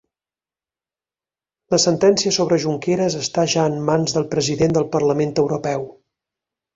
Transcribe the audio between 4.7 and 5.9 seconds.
del Parlament Europeu